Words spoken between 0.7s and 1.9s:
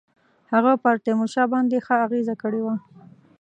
پر تیمورشاه باندي